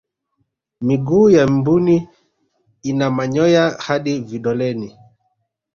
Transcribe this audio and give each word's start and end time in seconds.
miguu 0.81 1.29
ya 1.29 1.47
mbuni 1.47 2.09
ina 2.83 3.11
manyoya 3.11 3.69
hadi 3.79 4.19
vidoleni 4.19 4.95